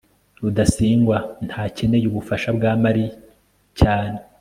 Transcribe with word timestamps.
rudasingwa 0.41 1.17
ntakeneye 1.47 2.05
ubufasha 2.07 2.49
bwa 2.57 2.71
mariya 2.83 3.13
cyane 3.79 4.17